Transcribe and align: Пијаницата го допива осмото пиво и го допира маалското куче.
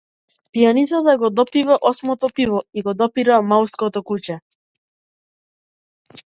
Пијаницата 0.55 1.13
го 1.23 1.29
допива 1.39 1.77
осмото 1.91 2.31
пиво 2.39 2.63
и 2.81 2.85
го 2.89 2.95
допира 3.03 3.39
маалското 3.53 4.05
куче. 4.11 4.41